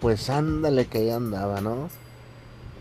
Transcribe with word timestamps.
Pues 0.00 0.30
ándale 0.30 0.86
que 0.86 0.98
ahí 0.98 1.10
andaba, 1.10 1.60
¿no? 1.60 1.90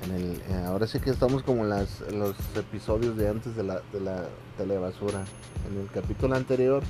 En 0.04 0.16
el, 0.16 0.42
eh, 0.50 0.64
ahora 0.66 0.88
sí 0.88 1.00
que 1.00 1.10
estamos 1.10 1.44
como 1.44 1.64
en, 1.64 1.70
las, 1.70 2.00
los 2.14 2.36
episodios 2.56 3.18
de 3.18 3.28
antes 3.28 3.58
de 3.58 3.64
la, 3.64 3.82
de 3.92 4.28
telebasura. 4.58 5.26
En 5.70 5.82
el 5.82 5.92
capítulo 5.92 6.36
anterior 6.36 6.82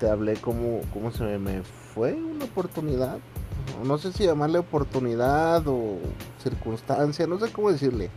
te 0.00 0.10
hablé 0.10 0.34
cómo, 0.34 0.80
cómo 0.92 1.12
se 1.12 1.38
me 1.38 1.62
fue 1.94 2.14
una 2.14 2.44
oportunidad. 2.44 3.18
No 3.84 3.98
sé 3.98 4.12
si 4.12 4.24
llamarle 4.24 4.58
oportunidad 4.58 5.62
o 5.68 5.98
circunstancia, 6.42 7.28
no 7.28 7.38
sé 7.38 7.52
cómo 7.52 7.70
decirle. 7.70 8.10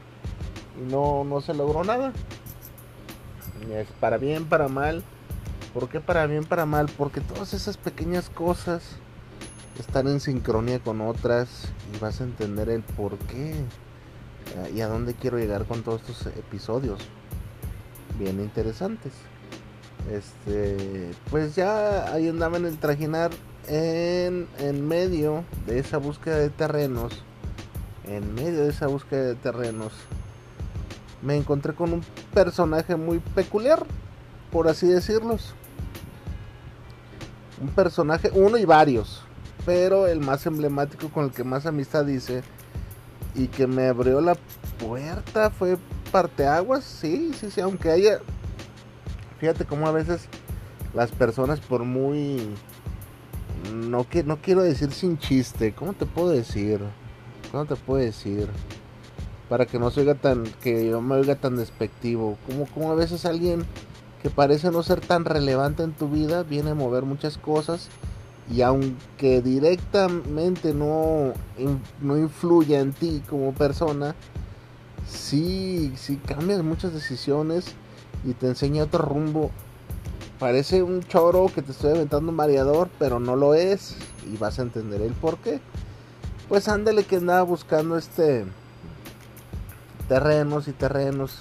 Y 0.79 0.91
no, 0.91 1.23
no 1.23 1.41
se 1.41 1.53
logró 1.53 1.83
nada. 1.83 2.11
Es 3.71 3.87
para 3.99 4.17
bien, 4.17 4.45
para 4.45 4.67
mal. 4.67 5.03
¿Por 5.75 5.89
qué 5.89 5.99
para 5.99 6.25
bien, 6.25 6.43
para 6.45 6.65
mal? 6.65 6.89
Porque 6.97 7.21
todas 7.21 7.53
esas 7.53 7.77
pequeñas 7.77 8.31
cosas 8.31 8.81
están 9.79 10.07
en 10.07 10.19
sincronía 10.19 10.79
con 10.79 11.01
otras 11.01 11.49
y 11.93 11.99
vas 11.99 12.19
a 12.21 12.25
entender 12.25 12.69
el 12.69 12.81
por 12.81 13.17
qué 13.17 13.51
eh, 13.51 14.71
y 14.75 14.81
a 14.81 14.87
dónde 14.87 15.13
quiero 15.13 15.39
llegar 15.39 15.65
con 15.65 15.83
todos 15.83 16.01
estos 16.01 16.27
episodios 16.35 16.99
bien 18.19 18.39
interesantes. 18.41 19.13
Este, 20.11 21.11
pues 21.29 21.55
ya 21.55 22.13
ahí 22.13 22.27
andaba 22.27 22.57
en 22.57 22.65
el 22.65 22.77
trajinar 22.77 23.31
en, 23.67 24.47
en 24.59 24.87
medio 24.87 25.43
de 25.65 25.79
esa 25.79 25.97
búsqueda 25.97 26.37
de 26.37 26.49
terrenos. 26.49 27.23
En 28.05 28.33
medio 28.33 28.63
de 28.63 28.69
esa 28.69 28.87
búsqueda 28.87 29.23
de 29.23 29.35
terrenos, 29.35 29.93
me 31.21 31.35
encontré 31.35 31.73
con 31.73 31.93
un 31.93 32.01
personaje 32.33 32.95
muy 32.95 33.19
peculiar, 33.19 33.85
por 34.51 34.67
así 34.67 34.87
decirlos. 34.87 35.53
Un 37.61 37.69
personaje, 37.69 38.31
uno 38.33 38.57
y 38.57 38.65
varios, 38.65 39.21
pero 39.69 40.07
el 40.07 40.19
más 40.19 40.47
emblemático 40.47 41.09
con 41.09 41.25
el 41.25 41.31
que 41.31 41.43
más 41.43 41.67
amistad 41.67 42.07
hice 42.07 42.41
y 43.35 43.45
que 43.45 43.67
me 43.67 43.87
abrió 43.87 44.19
la 44.19 44.35
puerta 44.79 45.51
fue 45.51 45.77
parteaguas, 46.11 46.83
sí, 46.83 47.33
sí, 47.39 47.51
sí, 47.51 47.61
aunque 47.61 47.91
haya, 47.91 48.17
fíjate 49.37 49.65
cómo 49.65 49.87
a 49.87 49.91
veces 49.91 50.27
las 50.95 51.11
personas 51.11 51.59
por 51.59 51.83
muy, 51.83 52.49
no, 53.71 54.09
que, 54.09 54.23
no 54.23 54.37
quiero 54.37 54.63
decir 54.63 54.91
sin 54.91 55.19
chiste, 55.19 55.71
¿cómo 55.75 55.93
te 55.93 56.07
puedo 56.07 56.29
decir? 56.29 56.79
¿Cómo 57.51 57.65
te 57.65 57.75
puedo 57.75 58.03
decir? 58.03 58.47
Para 59.49 59.67
que 59.67 59.77
no 59.77 59.91
se 59.91 59.99
oiga 59.99 60.15
tan, 60.15 60.45
que 60.63 60.89
yo 60.89 60.99
me 60.99 61.13
oiga 61.13 61.35
tan 61.35 61.57
despectivo, 61.57 62.39
como, 62.47 62.65
como 62.65 62.91
a 62.91 62.95
veces 62.95 63.23
alguien 63.23 63.67
que 64.23 64.31
parece 64.31 64.71
no 64.71 64.81
ser 64.81 64.99
tan 64.99 65.25
relevante 65.25 65.83
en 65.83 65.91
tu 65.91 66.09
vida 66.09 66.41
viene 66.41 66.71
a 66.71 66.75
mover 66.75 67.03
muchas 67.03 67.37
cosas 67.37 67.89
y 68.49 68.61
aunque 68.61 69.41
directamente 69.41 70.73
no, 70.73 71.33
no 72.01 72.17
influye 72.17 72.79
en 72.79 72.93
ti 72.93 73.21
como 73.29 73.53
persona, 73.53 74.15
sí, 75.07 75.93
sí 75.95 76.17
cambias 76.17 76.63
muchas 76.63 76.93
decisiones 76.93 77.75
y 78.25 78.33
te 78.33 78.47
enseña 78.47 78.83
otro 78.83 79.03
rumbo. 79.03 79.51
Parece 80.39 80.81
un 80.81 81.03
choro 81.03 81.51
que 81.53 81.61
te 81.61 81.71
estoy 81.71 81.91
aventando 81.91 82.31
un 82.31 82.35
mareador, 82.35 82.89
pero 82.97 83.19
no 83.19 83.35
lo 83.35 83.53
es 83.53 83.95
y 84.31 84.37
vas 84.37 84.57
a 84.57 84.63
entender 84.63 85.01
el 85.01 85.13
por 85.13 85.37
qué. 85.37 85.59
Pues 86.47 86.67
ándale 86.67 87.03
que 87.03 87.17
andaba 87.17 87.43
buscando 87.43 87.97
este 87.97 88.45
terrenos 90.07 90.67
y 90.67 90.71
terrenos. 90.71 91.37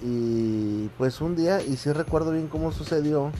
Y 0.00 0.88
pues 0.96 1.20
un 1.20 1.34
día, 1.34 1.60
y 1.60 1.76
sí 1.76 1.90
recuerdo 1.90 2.30
bien 2.30 2.46
cómo 2.46 2.70
sucedió, 2.70 3.32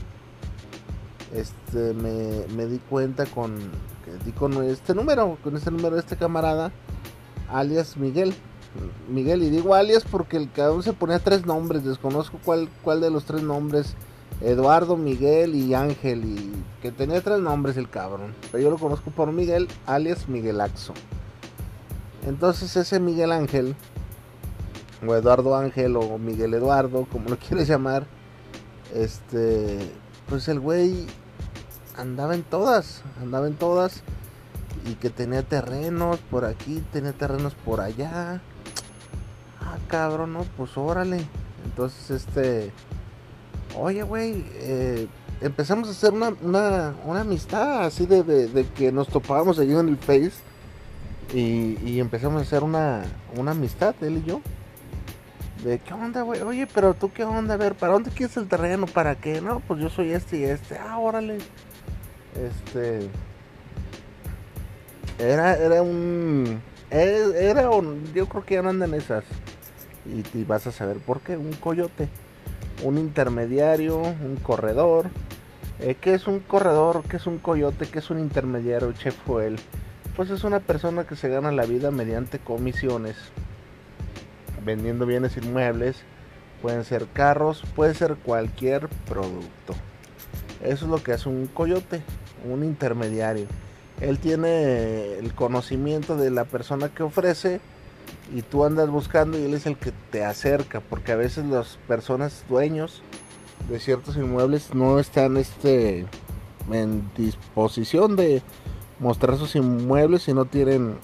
este 1.34 1.94
me, 1.94 2.46
me 2.54 2.66
di 2.66 2.78
cuenta 2.78 3.26
con, 3.26 3.56
di 4.24 4.32
con 4.32 4.62
este 4.64 4.94
número, 4.94 5.38
con 5.42 5.56
este 5.56 5.70
número 5.70 5.94
de 5.96 6.00
este 6.00 6.16
camarada, 6.16 6.72
alias 7.50 7.96
Miguel. 7.96 8.34
Miguel, 9.08 9.42
y 9.42 9.50
digo 9.50 9.74
alias 9.74 10.04
porque 10.08 10.36
el 10.36 10.52
cabrón 10.52 10.82
se 10.82 10.92
ponía 10.92 11.18
tres 11.18 11.46
nombres, 11.46 11.84
desconozco 11.84 12.38
cuál, 12.44 12.68
cuál 12.82 13.00
de 13.00 13.10
los 13.10 13.24
tres 13.24 13.42
nombres, 13.42 13.96
Eduardo, 14.40 14.96
Miguel 14.96 15.54
y 15.56 15.74
Ángel, 15.74 16.24
y 16.24 16.52
que 16.82 16.92
tenía 16.92 17.20
tres 17.22 17.40
nombres 17.40 17.76
el 17.76 17.88
cabrón, 17.88 18.34
pero 18.52 18.62
yo 18.62 18.70
lo 18.70 18.76
conozco 18.76 19.10
por 19.10 19.32
Miguel, 19.32 19.68
alias 19.86 20.28
Miguel 20.28 20.60
Axo. 20.60 20.92
Entonces 22.26 22.76
ese 22.76 23.00
Miguel 23.00 23.32
Ángel, 23.32 23.74
o 25.06 25.14
Eduardo 25.14 25.56
Ángel, 25.56 25.96
o 25.96 26.18
Miguel 26.18 26.54
Eduardo, 26.54 27.06
como 27.10 27.30
lo 27.30 27.38
quieres 27.38 27.66
llamar, 27.66 28.06
este, 28.94 29.78
pues 30.28 30.48
el 30.48 30.60
güey 30.60 31.06
andaba 31.96 32.34
en 32.34 32.42
todas, 32.42 33.02
andaba 33.20 33.46
en 33.46 33.54
todas 33.54 34.02
y 34.86 34.94
que 34.94 35.10
tenía 35.10 35.42
terrenos 35.42 36.18
por 36.30 36.44
aquí, 36.44 36.82
tenía 36.92 37.12
terrenos 37.12 37.54
por 37.54 37.80
allá. 37.80 38.40
Ah, 39.60 39.78
cabrón, 39.88 40.32
no, 40.34 40.44
pues 40.56 40.76
órale. 40.76 41.26
Entonces, 41.64 42.10
este, 42.10 42.72
oye, 43.76 44.02
güey, 44.02 44.44
eh, 44.54 45.08
empezamos 45.40 45.88
a 45.88 45.90
hacer 45.92 46.12
una, 46.12 46.32
una, 46.42 46.94
una 47.04 47.20
amistad 47.20 47.84
así 47.84 48.06
de, 48.06 48.22
de, 48.22 48.66
que 48.68 48.92
nos 48.92 49.08
topábamos 49.08 49.58
allí 49.58 49.74
en 49.74 49.88
el 49.88 49.96
Face 49.96 50.32
y, 51.34 51.78
y 51.84 52.00
empezamos 52.00 52.40
a 52.40 52.42
hacer 52.42 52.62
una, 52.62 53.04
una 53.36 53.50
amistad, 53.50 53.94
él 54.00 54.18
y 54.18 54.28
yo. 54.28 54.40
De 55.62 55.80
qué 55.80 55.92
onda, 55.92 56.22
güey. 56.22 56.40
Oye, 56.42 56.68
pero 56.72 56.94
tú 56.94 57.12
qué 57.12 57.24
onda, 57.24 57.54
a 57.54 57.56
ver, 57.56 57.74
¿para 57.74 57.94
dónde 57.94 58.10
quieres 58.10 58.36
el 58.36 58.46
terreno? 58.46 58.86
¿Para 58.86 59.16
qué? 59.16 59.40
No, 59.40 59.60
pues 59.60 59.80
yo 59.80 59.88
soy 59.88 60.12
este 60.12 60.38
y 60.38 60.44
este. 60.44 60.78
Ah, 60.78 60.98
órale. 60.98 61.38
Este. 62.36 63.08
Era, 65.18 65.56
era 65.56 65.82
un. 65.82 66.60
Era 66.90 67.70
un. 67.70 68.04
Yo 68.14 68.28
creo 68.28 68.44
que 68.44 68.54
ya 68.54 68.62
no 68.62 68.68
andan 68.68 68.94
esas. 68.94 69.24
Y, 70.06 70.44
vas 70.44 70.66
a 70.68 70.72
saber 70.72 70.98
por 70.98 71.20
qué. 71.20 71.36
Un 71.36 71.52
coyote. 71.54 72.08
Un 72.84 72.96
intermediario. 72.96 73.98
Un 73.98 74.38
corredor. 74.40 75.10
Eh, 75.80 75.96
¿Qué 76.00 76.14
es 76.14 76.28
un 76.28 76.38
corredor? 76.38 77.02
¿Qué 77.08 77.16
es 77.16 77.26
un 77.26 77.38
coyote? 77.38 77.86
¿Qué 77.86 77.98
es 77.98 78.10
un 78.10 78.20
intermediario? 78.20 78.92
Chef 78.92 79.16
Joel. 79.26 79.56
Pues 80.14 80.30
es 80.30 80.44
una 80.44 80.60
persona 80.60 81.04
que 81.04 81.16
se 81.16 81.28
gana 81.28 81.50
la 81.50 81.64
vida 81.64 81.90
mediante 81.90 82.38
comisiones 82.38 83.16
vendiendo 84.64 85.06
bienes 85.06 85.36
inmuebles, 85.36 85.96
pueden 86.62 86.84
ser 86.84 87.06
carros, 87.12 87.62
puede 87.74 87.94
ser 87.94 88.16
cualquier 88.16 88.88
producto. 89.08 89.74
Eso 90.62 90.84
es 90.84 90.90
lo 90.90 91.02
que 91.02 91.12
hace 91.12 91.28
un 91.28 91.46
coyote, 91.46 92.02
un 92.50 92.64
intermediario. 92.64 93.46
Él 94.00 94.18
tiene 94.18 95.18
el 95.18 95.34
conocimiento 95.34 96.16
de 96.16 96.30
la 96.30 96.44
persona 96.44 96.88
que 96.88 97.02
ofrece 97.02 97.60
y 98.34 98.42
tú 98.42 98.64
andas 98.64 98.90
buscando 98.90 99.38
y 99.38 99.44
él 99.44 99.54
es 99.54 99.66
el 99.66 99.76
que 99.76 99.92
te 100.10 100.24
acerca, 100.24 100.80
porque 100.80 101.12
a 101.12 101.16
veces 101.16 101.46
las 101.46 101.78
personas 101.88 102.44
dueños 102.48 103.02
de 103.68 103.80
ciertos 103.80 104.16
inmuebles 104.16 104.74
no 104.74 104.98
están 104.98 105.36
este 105.36 106.06
en 106.70 107.10
disposición 107.16 108.16
de 108.16 108.42
mostrar 108.98 109.36
sus 109.36 109.56
inmuebles 109.56 110.28
y 110.28 110.34
no 110.34 110.44
tienen 110.44 110.96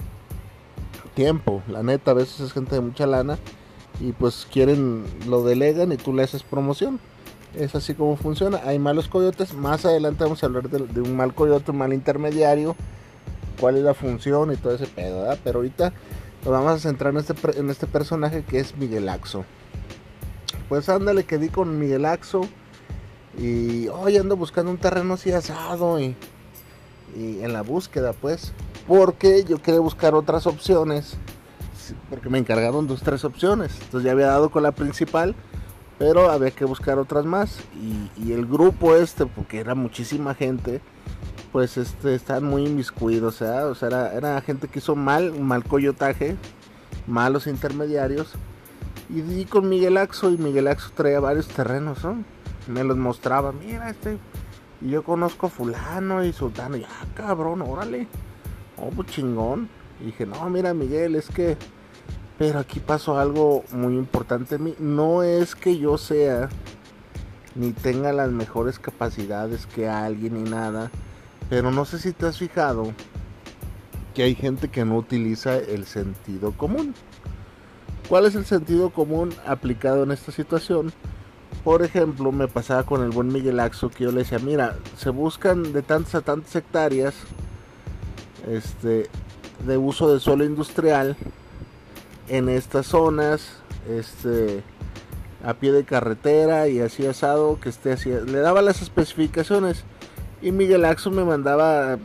tiempo. 1.14 1.62
La 1.68 1.82
neta, 1.82 2.10
a 2.10 2.14
veces 2.14 2.40
es 2.40 2.52
gente 2.52 2.74
de 2.74 2.80
mucha 2.80 3.06
lana 3.06 3.38
y 4.00 4.12
pues 4.12 4.46
quieren, 4.50 5.04
lo 5.26 5.44
delegan 5.44 5.92
y 5.92 5.96
tú 5.96 6.12
le 6.12 6.22
haces 6.22 6.42
promoción. 6.42 7.00
Es 7.54 7.74
así 7.74 7.94
como 7.94 8.16
funciona. 8.16 8.60
Hay 8.64 8.78
malos 8.78 9.08
coyotes. 9.08 9.54
Más 9.54 9.84
adelante 9.84 10.24
vamos 10.24 10.42
a 10.42 10.46
hablar 10.46 10.68
de, 10.68 11.00
un 11.00 11.16
mal 11.16 11.34
coyote, 11.34 11.70
un 11.70 11.78
mal 11.78 11.92
intermediario. 11.92 12.74
Cuál 13.60 13.76
es 13.76 13.84
la 13.84 13.94
función 13.94 14.52
y 14.52 14.56
todo 14.56 14.74
ese 14.74 14.86
pedo. 14.86 15.32
Pero 15.44 15.58
ahorita 15.58 15.92
nos 16.44 16.52
vamos 16.52 16.72
a 16.72 16.78
centrar 16.78 17.12
en 17.12 17.20
este, 17.20 17.58
en 17.58 17.70
este 17.70 17.86
personaje 17.86 18.42
que 18.42 18.58
es 18.58 18.76
Miguel 18.76 19.08
Axo. 19.08 19.44
Pues 20.68 20.88
ándale, 20.88 21.24
que 21.24 21.38
di 21.38 21.48
con 21.48 21.78
Miguel 21.78 22.04
Axo. 22.06 22.42
Y 23.38 23.88
hoy 23.88 24.16
ando 24.16 24.36
buscando 24.36 24.70
un 24.72 24.78
terreno 24.78 25.14
así 25.14 25.30
asado. 25.30 26.00
Y, 26.00 26.16
y 27.16 27.40
en 27.42 27.52
la 27.52 27.62
búsqueda, 27.62 28.12
pues. 28.12 28.52
Porque 28.86 29.44
yo 29.44 29.60
quería 29.60 29.80
buscar 29.80 30.14
otras 30.14 30.46
opciones. 30.46 31.16
Porque 32.10 32.28
me 32.28 32.38
encargaron 32.38 32.86
dos, 32.86 33.02
tres 33.02 33.24
opciones. 33.24 33.72
Entonces 33.82 34.04
ya 34.04 34.12
había 34.12 34.26
dado 34.26 34.50
con 34.50 34.62
la 34.62 34.72
principal 34.72 35.34
pero 35.98 36.30
había 36.30 36.50
que 36.50 36.64
buscar 36.64 36.98
otras 36.98 37.24
más 37.24 37.60
y, 37.74 38.32
el 38.32 38.46
grupo 38.46 38.96
este 38.96 39.26
porque 39.26 39.60
era 39.60 39.74
muchísima 39.74 40.34
gente 40.34 40.80
pues 41.52 41.76
este 41.76 42.14
están 42.14 42.44
muy 42.44 42.66
inmiscuidos 42.66 43.40
o 43.42 43.74
sea, 43.74 43.88
era, 43.88 44.12
era, 44.12 44.40
gente 44.40 44.66
que 44.68 44.80
hizo 44.80 44.96
mal 44.96 45.38
mal 45.38 45.62
coyotaje 45.64 46.36
malos 47.06 47.46
intermediarios 47.46 48.32
y 49.08 49.20
di 49.20 49.44
con 49.44 49.68
Miguel 49.68 49.96
Axo 49.98 50.30
y 50.30 50.38
Miguel 50.38 50.68
Axo 50.68 50.90
traía 50.94 51.20
varios 51.20 51.48
terrenos 51.48 52.02
¿no? 52.02 52.24
me 52.66 52.82
los 52.82 52.96
mostraba 52.96 53.52
mira 53.52 53.90
este 53.90 54.18
y 54.80 54.90
yo 54.90 55.04
conozco 55.04 55.46
a 55.46 55.50
fulano 55.50 56.24
y 56.24 56.32
sultano 56.32 56.76
y 56.76 56.84
ah 56.84 57.06
cabrón 57.14 57.62
órale 57.62 58.08
oh 58.76 58.90
pues 58.90 59.08
chingón 59.08 59.68
y 60.00 60.06
dije 60.06 60.26
no 60.26 60.48
mira 60.50 60.74
Miguel 60.74 61.14
es 61.16 61.28
que 61.28 61.56
pero 62.38 62.58
aquí 62.58 62.80
pasó 62.80 63.18
algo 63.18 63.64
muy 63.72 63.94
importante 63.94 64.56
en 64.56 64.64
mí. 64.64 64.74
No 64.78 65.22
es 65.22 65.54
que 65.54 65.78
yo 65.78 65.98
sea 65.98 66.48
ni 67.54 67.72
tenga 67.72 68.12
las 68.12 68.30
mejores 68.30 68.80
capacidades 68.80 69.66
que 69.66 69.88
alguien 69.88 70.42
ni 70.42 70.50
nada. 70.50 70.90
Pero 71.48 71.70
no 71.70 71.84
sé 71.84 71.98
si 71.98 72.12
te 72.12 72.26
has 72.26 72.38
fijado 72.38 72.92
que 74.14 74.24
hay 74.24 74.34
gente 74.34 74.68
que 74.68 74.84
no 74.84 74.96
utiliza 74.96 75.56
el 75.56 75.86
sentido 75.86 76.52
común. 76.52 76.94
¿Cuál 78.08 78.26
es 78.26 78.34
el 78.34 78.44
sentido 78.44 78.90
común 78.90 79.32
aplicado 79.46 80.02
en 80.02 80.10
esta 80.10 80.32
situación? 80.32 80.92
Por 81.62 81.82
ejemplo, 81.82 82.32
me 82.32 82.48
pasaba 82.48 82.82
con 82.82 83.02
el 83.02 83.10
buen 83.10 83.28
Miguel 83.28 83.60
Axo 83.60 83.88
que 83.88 84.04
yo 84.04 84.12
le 84.12 84.18
decía, 84.18 84.40
mira, 84.40 84.76
se 84.96 85.10
buscan 85.10 85.72
de 85.72 85.82
tantas 85.82 86.16
a 86.16 86.20
tantas 86.20 86.54
hectáreas 86.56 87.14
este, 88.48 89.08
de 89.66 89.76
uso 89.76 90.12
de 90.12 90.20
suelo 90.20 90.44
industrial 90.44 91.16
en 92.28 92.48
estas 92.48 92.86
zonas, 92.86 93.58
este, 93.88 94.62
a 95.44 95.54
pie 95.54 95.72
de 95.72 95.84
carretera 95.84 96.68
y 96.68 96.80
así 96.80 97.06
asado, 97.06 97.60
que 97.60 97.68
esté 97.68 97.92
así. 97.92 98.10
Le 98.10 98.38
daba 98.38 98.62
las 98.62 98.82
especificaciones 98.82 99.84
y 100.42 100.52
Miguel 100.52 100.84
Axo 100.84 101.10
me 101.10 101.24
mandaba 101.24 101.98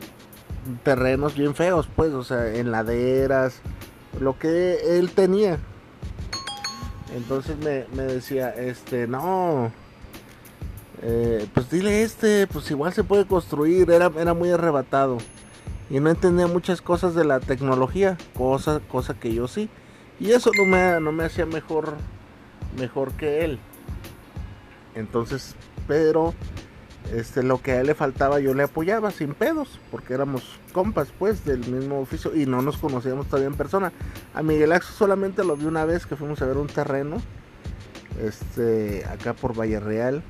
terrenos 0.84 1.36
bien 1.36 1.56
feos, 1.56 1.88
pues, 1.96 2.14
o 2.14 2.24
sea, 2.24 2.54
en 2.56 2.72
laderas, 2.72 3.62
lo 4.20 4.38
que 4.38 4.98
él 4.98 5.12
tenía. 5.12 5.60
Entonces 7.16 7.58
me, 7.58 8.04
decía, 8.04 8.50
este, 8.50 9.08
no, 9.08 9.72
eh, 11.02 11.48
pues 11.54 11.72
dile 11.72 12.04
este, 12.04 12.46
pues 12.48 12.70
igual 12.70 12.94
se 12.94 13.04
puede 13.04 13.26
construir, 13.26 13.90
era, 13.90 14.12
era 14.18 14.34
muy 14.34 14.52
arrebatado. 14.52 15.18
Y 15.90 16.00
no 16.00 16.10
entendía 16.10 16.48
muchas 16.48 16.82
cosas 16.82 17.16
de 17.16 17.26
la 17.26 17.40
tecnología, 17.40 18.18
cosa, 18.36 18.80
cosa 18.80 19.16
que 19.16 19.34
yo 19.34 19.48
sí. 19.48 19.70
Y 20.20 20.32
eso 20.32 20.52
no 20.58 20.66
me, 20.66 21.00
no 21.00 21.12
me 21.12 21.24
hacía 21.24 21.46
mejor, 21.46 21.96
mejor 22.78 23.14
que 23.14 23.44
él. 23.44 23.60
Entonces, 24.94 25.56
pero 25.88 26.34
este, 27.14 27.42
lo 27.42 27.62
que 27.62 27.72
a 27.72 27.82
él 27.82 27.88
le 27.88 27.96
faltaba 27.96 28.40
yo 28.40 28.54
le 28.54 28.64
apoyaba 28.64 29.10
sin 29.10 29.34
pedos, 29.34 29.80
porque 29.90 30.14
éramos 30.14 30.60
compas 30.74 31.10
pues 31.18 31.44
del 31.44 31.66
mismo 31.68 32.00
oficio 32.00 32.36
y 32.36 32.46
no 32.46 32.62
nos 32.62 32.78
conocíamos 32.78 33.28
todavía 33.28 33.48
en 33.48 33.56
persona. 33.56 33.92
A 34.36 34.44
Miguel 34.44 34.72
Axo 34.72 34.94
solamente 34.94 35.44
lo 35.44 35.56
vi 35.58 35.66
una 35.66 35.86
vez 35.86 36.06
que 36.06 36.16
fuimos 36.16 36.42
a 36.42 36.46
ver 36.46 36.58
un 36.58 36.68
terreno, 36.68 37.18
este, 38.22 39.06
acá 39.06 39.34
por 39.34 39.60
Valle 39.60 39.80
Real. 39.80 40.22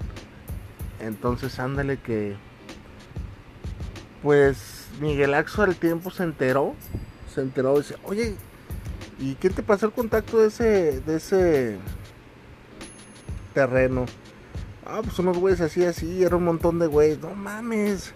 Entonces 1.01 1.59
ándale 1.59 1.97
que, 1.97 2.35
pues 4.21 4.78
Miguel 4.99 5.33
Axo 5.33 5.63
al 5.63 5.75
tiempo 5.75 6.11
se 6.11 6.23
enteró, 6.23 6.75
se 7.33 7.41
enteró 7.41 7.75
y 7.75 7.77
dice, 7.79 7.95
oye, 8.03 8.35
¿Y 9.19 9.35
quién 9.35 9.53
te 9.53 9.63
pasó 9.63 9.87
el 9.87 9.91
contacto 9.91 10.39
de 10.39 10.47
ese, 10.47 11.01
de 11.01 11.17
ese 11.17 11.77
terreno? 13.53 14.05
Ah, 14.85 15.01
pues 15.03 15.19
unos 15.19 15.37
güeyes 15.37 15.59
así, 15.59 15.83
así, 15.83 16.23
era 16.23 16.37
un 16.37 16.45
montón 16.45 16.79
de 16.79 16.87
güeyes. 16.87 17.19
No 17.19 17.35
mames. 17.35 18.13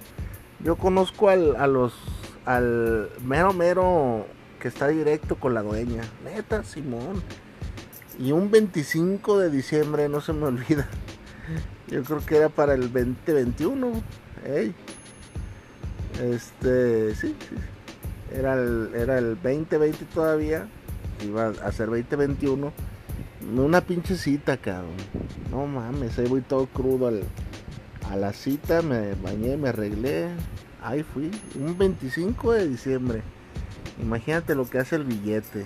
Yo 0.63 0.77
conozco 0.77 1.27
al, 1.27 1.57
a 1.57 1.67
los, 1.67 1.93
al 2.45 3.09
mero 3.21 3.51
mero 3.51 4.25
que 4.61 4.69
está 4.69 4.87
directo 4.87 5.35
con 5.35 5.53
la 5.53 5.61
dueña. 5.61 6.03
Neta, 6.23 6.63
Simón. 6.63 7.21
Y 8.17 8.31
un 8.31 8.49
25 8.49 9.39
de 9.39 9.49
diciembre, 9.49 10.07
no 10.07 10.21
se 10.21 10.31
me 10.31 10.45
olvida. 10.45 10.87
Yo 11.89 12.01
creo 12.03 12.25
que 12.25 12.37
era 12.37 12.47
para 12.47 12.75
el 12.75 12.93
2021. 12.93 13.91
Ey. 14.45 14.73
Este, 16.23 17.15
sí. 17.15 17.35
Era 18.33 18.53
el, 18.53 18.91
era 18.95 19.17
el 19.17 19.35
2020 19.35 20.05
todavía 20.13 20.67
iba 21.23 21.47
a 21.47 21.71
ser 21.71 21.89
2021. 21.89 22.71
Una 23.55 23.81
pinche 23.81 24.15
cita, 24.15 24.57
cabrón. 24.57 24.95
No 25.51 25.67
mames, 25.67 26.17
ahí 26.17 26.27
voy 26.27 26.41
todo 26.41 26.65
crudo 26.67 27.11
a 28.09 28.15
la 28.15 28.33
cita, 28.33 28.81
me 28.81 29.15
bañé, 29.15 29.57
me 29.57 29.69
arreglé. 29.69 30.29
Ahí 30.81 31.03
fui, 31.03 31.29
un 31.59 31.77
25 31.77 32.53
de 32.53 32.67
diciembre. 32.67 33.21
Imagínate 34.01 34.55
lo 34.55 34.69
que 34.69 34.79
hace 34.79 34.95
el 34.95 35.03
billete 35.03 35.65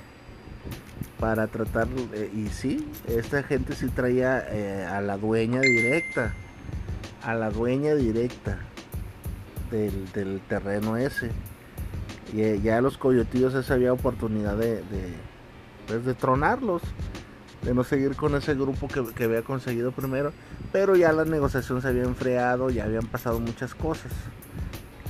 para 1.19 1.47
tratar. 1.47 1.87
Eh, 2.13 2.31
y 2.35 2.47
sí, 2.47 2.87
esta 3.07 3.43
gente 3.43 3.73
sí 3.75 3.87
traía 3.89 4.43
eh, 4.49 4.85
a 4.85 5.01
la 5.01 5.17
dueña 5.17 5.61
directa. 5.61 6.33
A 7.23 7.35
la 7.35 7.51
dueña 7.51 7.93
directa 7.95 8.59
del, 9.71 10.41
terreno 10.47 10.97
ese. 10.97 11.31
Y 12.33 12.41
eh, 12.41 12.59
ya 12.61 12.81
los 12.81 12.97
coyotillos 12.97 13.53
esa 13.53 13.73
había 13.75 13.93
oportunidad 13.93 14.57
de 14.57 14.81
pues, 15.87 16.03
de 16.05 16.13
tronarlos, 16.13 16.81
de 17.63 17.73
no 17.73 17.83
seguir 17.83 18.15
con 18.15 18.35
ese 18.35 18.53
grupo 18.53 18.87
que, 18.87 19.23
había 19.23 19.41
conseguido 19.41 19.91
primero, 19.91 20.33
pero 20.71 20.95
ya 20.95 21.11
la 21.13 21.25
negociación 21.25 21.81
se 21.81 21.87
había 21.87 22.03
enfriado, 22.03 22.69
ya 22.69 22.83
habían 22.83 23.07
pasado 23.07 23.39
muchas 23.39 23.73
cosas, 23.73 24.11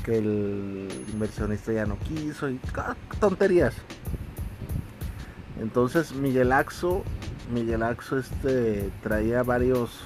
que 0.06 0.20
el 0.20 0.88
inversionista 1.12 1.74
ya 1.74 1.86
no 1.86 1.98
quiso 2.00 2.50
y 2.50 2.60
tonterías. 3.20 3.74
Entonces 5.60 6.14
Miguel 6.14 6.52
Axo, 6.52 7.04
Miguel 7.52 7.82
Axo 7.82 8.20
este 8.20 8.92
traía 9.02 9.42
varios 9.42 10.02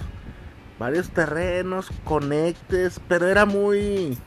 varios 0.79 1.09
terrenos, 1.09 1.89
conectes, 2.05 3.01
pero 3.07 3.27
era 3.27 3.45
muy 3.45 4.17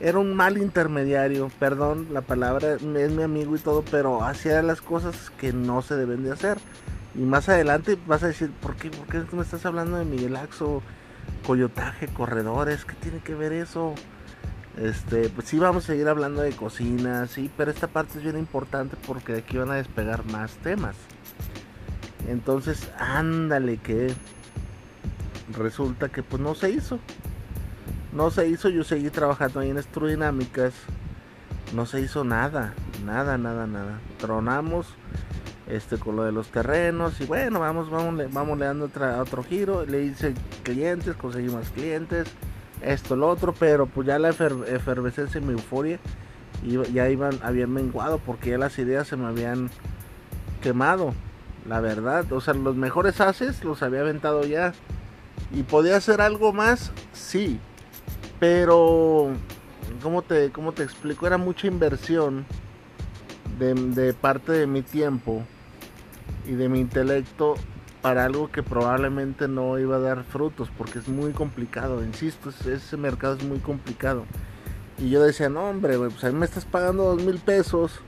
era 0.00 0.18
un 0.18 0.34
mal 0.34 0.58
intermediario, 0.58 1.50
perdón 1.58 2.08
la 2.12 2.20
palabra, 2.20 2.74
es 2.74 2.82
mi 2.82 3.22
amigo 3.22 3.56
y 3.56 3.58
todo, 3.58 3.84
pero 3.90 4.24
hacía 4.24 4.62
las 4.62 4.80
cosas 4.80 5.30
que 5.38 5.52
no 5.52 5.82
se 5.82 5.96
deben 5.96 6.24
de 6.24 6.32
hacer. 6.32 6.58
Y 7.14 7.20
más 7.20 7.48
adelante 7.48 7.96
vas 8.06 8.22
a 8.22 8.28
decir, 8.28 8.50
¿por 8.50 8.74
qué, 8.76 8.90
¿por 8.90 9.06
qué 9.06 9.36
me 9.36 9.42
estás 9.42 9.64
hablando 9.66 9.96
de 9.96 10.04
Miguel 10.04 10.36
Axo, 10.36 10.82
coyotaje, 11.46 12.08
corredores? 12.08 12.84
¿Qué 12.84 12.94
tiene 12.94 13.20
que 13.20 13.34
ver 13.34 13.52
eso? 13.52 13.94
Este, 14.76 15.28
pues 15.28 15.46
sí 15.46 15.58
vamos 15.58 15.84
a 15.84 15.86
seguir 15.88 16.08
hablando 16.08 16.42
de 16.42 16.50
cocina, 16.50 17.28
sí, 17.28 17.48
pero 17.56 17.70
esta 17.70 17.86
parte 17.86 18.18
es 18.18 18.24
bien 18.24 18.36
importante 18.36 18.96
porque 19.06 19.32
de 19.32 19.38
aquí 19.38 19.56
van 19.56 19.70
a 19.70 19.76
despegar 19.76 20.24
más 20.26 20.52
temas. 20.56 20.96
Entonces, 22.28 22.90
ándale 22.98 23.76
que 23.76 24.12
resulta 25.52 26.08
que 26.08 26.22
pues 26.24 26.42
no 26.42 26.54
se 26.54 26.70
hizo. 26.70 26.98
No 28.14 28.30
se 28.30 28.48
hizo, 28.48 28.68
yo 28.68 28.84
seguí 28.84 29.10
trabajando 29.10 29.58
ahí 29.58 29.70
en 29.70 29.78
Estrodinámicas. 29.78 30.72
No 31.74 31.84
se 31.84 32.00
hizo 32.00 32.22
nada, 32.22 32.72
nada, 33.04 33.36
nada, 33.36 33.66
nada. 33.66 33.98
Tronamos 34.20 34.86
este 35.66 35.98
con 35.98 36.14
lo 36.14 36.22
de 36.22 36.30
los 36.30 36.48
terrenos 36.48 37.20
y 37.20 37.24
bueno, 37.24 37.58
vamos, 37.58 37.90
vamos, 37.90 38.32
vamos 38.32 38.58
le 38.58 38.66
dando 38.66 38.84
otra, 38.84 39.20
otro 39.20 39.42
giro. 39.42 39.84
Le 39.84 40.04
hice 40.04 40.34
clientes, 40.62 41.16
conseguí 41.16 41.48
más 41.48 41.70
clientes, 41.70 42.28
esto, 42.82 43.16
lo 43.16 43.28
otro, 43.28 43.52
pero 43.52 43.86
pues 43.86 44.06
ya 44.06 44.20
la 44.20 44.28
efervescencia 44.28 45.40
y 45.40 45.44
mi 45.44 45.52
euforia 45.54 45.98
ya 46.92 47.08
iban, 47.08 47.38
habían 47.42 47.72
menguado 47.72 48.18
porque 48.18 48.50
ya 48.50 48.58
las 48.58 48.78
ideas 48.78 49.08
se 49.08 49.16
me 49.16 49.26
habían 49.26 49.70
quemado. 50.62 51.14
La 51.68 51.80
verdad, 51.80 52.30
o 52.32 52.40
sea, 52.40 52.54
los 52.54 52.76
mejores 52.76 53.20
haces 53.20 53.64
los 53.64 53.82
había 53.82 54.02
aventado 54.02 54.44
ya. 54.44 54.72
¿Y 55.52 55.64
podía 55.64 55.96
hacer 55.96 56.20
algo 56.20 56.52
más? 56.52 56.92
Sí, 57.12 57.58
pero, 58.40 59.32
¿cómo 60.02 60.22
te, 60.22 60.50
cómo 60.50 60.72
te 60.72 60.82
explico? 60.82 61.26
Era 61.26 61.38
mucha 61.38 61.66
inversión 61.66 62.44
de, 63.58 64.14
parte 64.14 64.52
de 64.52 64.66
mi 64.66 64.82
tiempo 64.82 65.42
y 66.46 66.52
de 66.52 66.68
mi 66.68 66.80
intelecto 66.80 67.54
para 68.02 68.24
algo 68.24 68.50
que 68.50 68.62
probablemente 68.62 69.48
no 69.48 69.78
iba 69.78 69.96
a 69.96 70.00
dar 70.00 70.24
frutos 70.24 70.68
porque 70.76 70.98
es 70.98 71.08
muy 71.08 71.32
complicado, 71.32 72.04
insisto, 72.04 72.50
ese 72.50 72.96
mercado 72.96 73.36
es 73.36 73.44
muy 73.44 73.58
complicado. 73.58 74.24
Y 74.98 75.10
yo 75.10 75.22
decía, 75.22 75.48
no 75.48 75.68
hombre, 75.70 75.96
pues 75.98 76.22
a 76.22 76.30
mí 76.30 76.38
me 76.38 76.44
estás 76.44 76.64
pagando 76.64 77.04
dos 77.04 77.22
mil 77.22 77.38
pesos, 77.38 78.00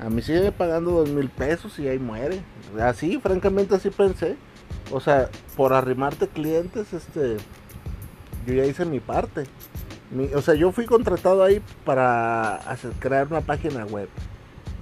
a 0.00 0.10
mí 0.10 0.22
sigue 0.22 0.52
pagando 0.52 0.90
dos 0.90 1.08
mil 1.08 1.28
pesos 1.28 1.78
y 1.78 1.88
ahí 1.88 1.98
muere. 1.98 2.42
Así, 2.80 3.18
francamente 3.18 3.74
así 3.74 3.90
pensé. 3.90 4.36
O 4.90 5.00
sea, 5.00 5.30
por 5.56 5.72
arrimarte 5.72 6.28
clientes, 6.28 6.92
este, 6.92 7.36
yo 8.48 8.54
ya 8.54 8.64
hice 8.64 8.84
mi 8.84 9.00
parte. 9.00 9.44
o 10.34 10.40
sea, 10.40 10.54
yo 10.54 10.72
fui 10.72 10.86
contratado 10.86 11.42
ahí 11.44 11.60
para 11.84 12.56
hacer, 12.56 12.92
crear 12.98 13.26
una 13.28 13.42
página 13.42 13.84
web. 13.84 14.08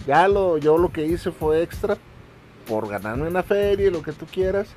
Ya 0.07 0.29
lo, 0.29 0.57
yo 0.59 0.79
lo 0.79 0.93
que 0.93 1.05
hice 1.05 1.33
fue 1.33 1.63
extra 1.63 1.97
por 2.69 2.89
ganarme 2.89 3.27
una 3.27 3.43
feria 3.43 3.89
y 3.89 3.91
lo 3.91 4.03
que 4.03 4.13
tú 4.13 4.27
quieras. 4.27 4.69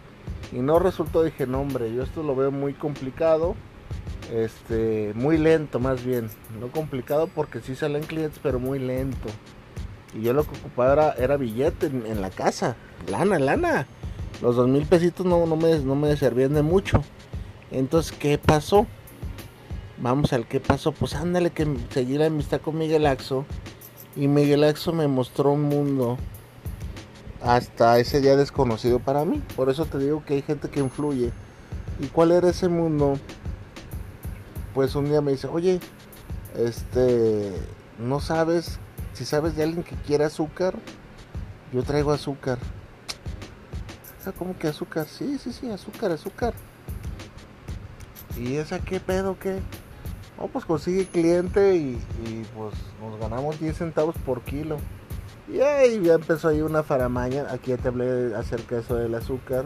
Y 0.51 0.57
no 0.57 0.79
resultó, 0.79 1.23
dije, 1.23 1.45
no 1.45 1.61
hombre, 1.61 1.93
yo 1.93 2.03
esto 2.03 2.23
lo 2.23 2.35
veo 2.35 2.51
muy 2.51 2.73
complicado. 2.73 3.55
Este, 4.33 5.11
muy 5.15 5.37
lento 5.37 5.79
más 5.79 6.03
bien. 6.03 6.29
No 6.59 6.71
complicado 6.71 7.27
porque 7.27 7.59
sí 7.59 7.75
salen 7.75 8.03
clientes, 8.03 8.39
pero 8.41 8.59
muy 8.59 8.79
lento. 8.79 9.29
Y 10.13 10.21
yo 10.21 10.33
lo 10.33 10.43
que 10.43 10.57
ocupaba 10.57 11.13
era, 11.13 11.37
billete 11.37 11.87
en, 11.87 12.21
la 12.21 12.29
casa. 12.31 12.75
Lana, 13.07 13.37
lana. 13.37 13.87
Los 14.41 14.55
dos 14.55 14.67
mil 14.67 14.85
pesitos 14.85 15.25
no, 15.25 15.45
no, 15.45 15.55
me, 15.55 15.77
no 15.79 15.95
me 15.95 16.15
servían 16.17 16.53
de 16.53 16.63
mucho. 16.63 17.03
Entonces, 17.71 18.11
¿qué 18.11 18.37
pasó? 18.37 18.87
Vamos 20.01 20.33
al 20.33 20.47
qué 20.47 20.59
pasó. 20.59 20.91
Pues 20.91 21.15
ándale 21.15 21.51
que 21.51 21.67
seguí 21.89 22.17
la 22.17 22.27
amistad 22.27 22.61
con 22.61 22.77
Miguel 22.77 23.05
Axo. 23.05 23.45
Y 24.15 24.27
Miguel 24.27 24.63
Axo 24.63 24.91
me 24.93 25.07
mostró 25.07 25.51
un 25.51 25.63
mundo 25.63 26.17
hasta 27.41 27.99
ese 27.99 28.21
día 28.21 28.35
desconocido 28.35 28.99
para 28.99 29.25
mí. 29.25 29.41
Por 29.55 29.69
eso 29.69 29.85
te 29.85 29.97
digo 29.97 30.23
que 30.25 30.35
hay 30.35 30.41
gente 30.41 30.69
que 30.69 30.79
influye. 30.79 31.31
¿Y 31.99 32.07
cuál 32.07 32.31
era 32.31 32.49
ese 32.49 32.67
mundo? 32.67 33.17
Pues 34.73 34.95
un 34.95 35.05
día 35.05 35.21
me 35.21 35.31
dice, 35.31 35.47
oye, 35.47 35.79
este, 36.57 37.51
no 37.97 38.19
sabes, 38.19 38.79
si 39.13 39.25
sabes 39.25 39.55
de 39.55 39.63
alguien 39.63 39.83
que 39.83 39.95
quiere 39.95 40.23
azúcar, 40.23 40.75
yo 41.73 41.83
traigo 41.83 42.11
azúcar. 42.11 42.57
Ah, 44.25 44.31
¿Cómo 44.37 44.57
que 44.57 44.67
azúcar? 44.67 45.07
Sí, 45.07 45.39
sí, 45.39 45.51
sí, 45.51 45.71
azúcar, 45.71 46.11
azúcar. 46.11 46.53
¿Y 48.39 48.55
esa 48.55 48.79
qué 48.79 48.99
pedo 48.99 49.37
qué? 49.37 49.59
Oh, 50.37 50.47
pues 50.47 50.63
consigue 50.63 51.05
cliente 51.05 51.75
y, 51.75 52.01
pues 52.55 52.73
nos 53.01 53.19
ganamos 53.19 53.59
10 53.59 53.77
centavos 53.77 54.15
por 54.25 54.41
kilo. 54.41 54.77
Y 55.49 55.57
ya 55.57 56.13
empezó 56.13 56.47
ahí 56.47 56.61
una 56.61 56.83
faramaña. 56.83 57.47
Aquí 57.51 57.71
ya 57.71 57.77
te 57.77 57.89
hablé 57.89 58.33
acerca 58.35 58.75
de 58.75 58.81
eso 58.81 58.95
del 58.95 59.13
azúcar. 59.15 59.65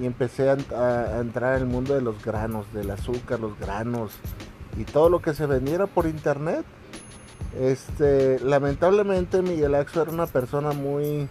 Y 0.00 0.04
empecé 0.04 0.50
a, 0.50 1.20
entrar 1.20 1.56
en 1.56 1.62
el 1.62 1.66
mundo 1.66 1.94
de 1.94 2.02
los 2.02 2.22
granos, 2.22 2.72
del 2.72 2.90
azúcar, 2.90 3.40
los 3.40 3.58
granos 3.58 4.12
y 4.76 4.84
todo 4.84 5.08
lo 5.08 5.20
que 5.20 5.34
se 5.34 5.46
vendiera 5.46 5.86
por 5.86 6.06
internet. 6.06 6.64
Este, 7.58 8.38
lamentablemente 8.40 9.42
Miguel 9.42 9.74
Axo 9.74 10.02
era 10.02 10.12
una 10.12 10.26
persona 10.26 10.72
muy, 10.72 11.28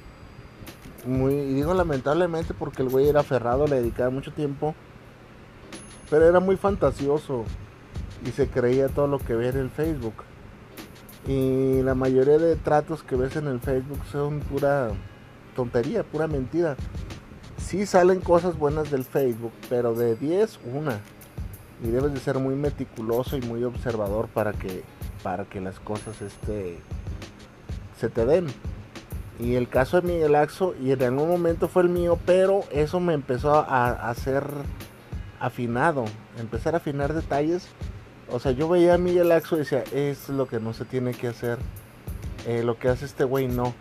muy, 1.06 1.34
y 1.34 1.54
digo 1.54 1.74
lamentablemente 1.74 2.54
porque 2.54 2.82
el 2.82 2.90
güey 2.90 3.08
era 3.08 3.22
aferrado, 3.22 3.68
le 3.68 3.78
dedicaba 3.78 4.10
mucho 4.10 4.34
tiempo, 4.34 4.76
pero 6.10 6.28
era 6.28 6.40
muy 6.40 6.58
fantasioso 6.58 7.44
y 8.26 8.32
se 8.32 8.48
creía 8.48 8.88
todo 8.90 9.08
lo 9.08 9.20
que 9.20 9.36
veía 9.36 9.52
en 9.52 9.58
el 9.58 9.70
Facebook. 9.70 10.16
Y 11.28 11.82
la 11.82 11.94
mayoría 11.94 12.38
de 12.38 12.56
tratos 12.56 13.04
que 13.04 13.16
ves 13.16 13.36
en 13.36 13.48
el 13.48 13.60
Facebook 13.60 14.00
son 14.12 14.40
pura 14.40 14.90
tontería, 15.56 16.04
pura 16.04 16.28
mentira. 16.28 16.76
Sí 17.58 17.86
salen 17.86 18.22
cosas 18.22 18.58
buenas 18.58 18.90
del 18.92 19.04
Facebook, 19.04 19.52
pero 19.70 19.94
de 19.94 20.16
10, 20.16 20.60
una. 20.74 21.02
Y 21.84 21.90
debes 21.90 22.14
de 22.14 22.20
ser 22.20 22.40
muy 22.40 22.56
meticuloso 22.56 23.36
y 23.36 23.42
muy 23.42 23.64
observador 23.64 24.28
para 24.28 24.54
que, 24.54 24.84
para 25.22 25.46
que 25.46 25.60
las 25.60 25.80
cosas 25.80 26.22
este, 26.22 26.80
se 28.00 28.10
te 28.10 28.26
den. 28.26 28.48
Y 29.40 29.56
el 29.56 29.68
caso 29.68 30.02
de 30.02 30.08
Miguel 30.08 30.36
Axo, 30.36 30.76
y 30.82 30.92
en 30.92 31.04
algún 31.04 31.30
momento 31.30 31.68
fue 31.68 31.84
el 31.84 31.90
mío, 31.90 32.18
pero 32.26 32.62
eso 32.72 33.00
me 33.00 33.14
empezó 33.14 33.54
a 33.54 34.10
hacer 34.10 34.46
afinado, 35.40 36.06
empezar 36.38 36.74
a 36.74 36.78
afinar 36.78 37.14
detalles 37.14 37.70
o 38.30 38.40
sea, 38.40 38.52
yo 38.52 38.68
veía 38.68 38.96
a 38.96 38.98
Miguel 38.98 39.32
Axo 39.32 39.56
y 39.56 39.60
decía, 39.60 39.84
es 39.94 40.28
lo 40.28 40.48
que 40.48 40.60
no 40.60 40.74
se 40.74 40.84
tiene 40.84 41.14
que 41.14 41.28
hacer. 41.28 41.60
Eh, 42.46 42.62
lo 42.64 42.78
que 42.78 42.90
hace 42.90 43.06
este 43.06 43.24
güey 43.24 43.48
no. 43.48 43.74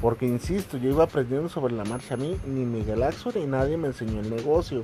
Porque 0.00 0.26
insisto, 0.26 0.76
yo 0.76 0.90
iba 0.90 1.04
aprendiendo 1.04 1.48
sobre 1.48 1.74
la 1.74 1.84
marcha. 1.84 2.14
A 2.14 2.16
mí 2.16 2.36
ni 2.46 2.64
Miguel 2.64 3.04
Axo 3.04 3.30
ni 3.34 3.46
nadie 3.46 3.76
me 3.76 3.88
enseñó 3.88 4.20
el 4.20 4.30
negocio. 4.30 4.82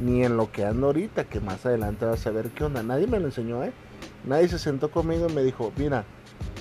Ni 0.00 0.24
en 0.24 0.36
lo 0.36 0.52
que 0.52 0.64
ando 0.64 0.86
ahorita, 0.86 1.24
que 1.24 1.40
más 1.40 1.66
adelante 1.66 2.04
vas 2.04 2.26
a 2.26 2.30
ver 2.30 2.50
qué 2.50 2.64
onda. 2.64 2.82
Nadie 2.82 3.08
me 3.08 3.18
lo 3.18 3.26
enseñó, 3.26 3.64
¿eh? 3.64 3.72
Nadie 4.24 4.48
se 4.48 4.58
sentó 4.58 4.90
conmigo 4.90 5.26
y 5.28 5.32
me 5.32 5.42
dijo, 5.42 5.72
mira, 5.76 6.04